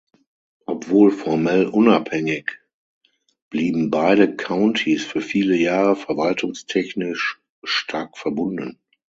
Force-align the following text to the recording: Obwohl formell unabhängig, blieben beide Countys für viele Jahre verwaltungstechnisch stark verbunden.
Obwohl 0.65 1.11
formell 1.11 1.67
unabhängig, 1.67 2.59
blieben 3.51 3.91
beide 3.91 4.35
Countys 4.35 5.05
für 5.05 5.21
viele 5.21 5.55
Jahre 5.55 5.95
verwaltungstechnisch 5.95 7.39
stark 7.63 8.17
verbunden. 8.17 8.79